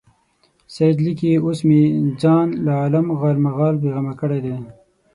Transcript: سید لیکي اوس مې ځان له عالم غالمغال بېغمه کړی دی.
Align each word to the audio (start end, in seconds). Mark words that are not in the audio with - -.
سید 0.73 0.97
لیکي 1.05 1.31
اوس 1.43 1.59
مې 1.67 1.81
ځان 2.21 2.47
له 2.65 2.71
عالم 2.81 3.07
غالمغال 3.19 3.75
بېغمه 3.81 4.13
کړی 4.21 4.39
دی. 4.45 4.55